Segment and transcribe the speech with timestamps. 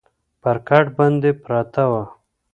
[0.41, 2.03] پر کټ باندي پرته وه